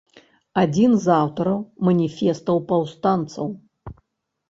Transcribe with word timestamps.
Адзін 0.61 0.95
з 1.03 1.11
аўтараў 1.17 1.59
маніфестаў 1.89 2.57
паўстанцаў. 2.75 3.57